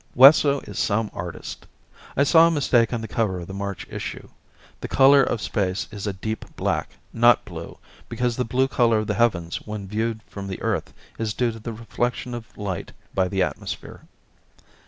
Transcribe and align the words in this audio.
Wesso 0.15 0.61
is 0.61 0.79
some 0.79 1.11
artist. 1.13 1.67
I 2.17 2.23
saw 2.23 2.47
a 2.47 2.49
mistake 2.49 2.91
on 2.91 3.01
the 3.01 3.07
cover 3.07 3.37
of 3.39 3.45
the 3.45 3.53
March 3.53 3.85
issue. 3.87 4.29
The 4.79 4.87
color 4.87 5.21
of 5.21 5.41
space 5.43 5.87
is 5.91 6.07
a 6.07 6.13
deep 6.13 6.43
black, 6.55 6.93
not 7.13 7.45
blue, 7.45 7.77
because 8.09 8.35
the 8.35 8.43
blue 8.43 8.67
color 8.67 8.97
of 8.97 9.05
the 9.05 9.13
heavens 9.13 9.57
when 9.57 9.87
viewed 9.87 10.23
from 10.23 10.47
the 10.47 10.59
earth 10.63 10.91
is 11.19 11.35
due 11.35 11.51
to 11.51 11.59
the 11.59 11.73
reflection 11.73 12.33
of 12.33 12.57
light 12.57 12.93
by 13.13 13.27
the 13.27 13.43
atmosphere. 13.43 14.05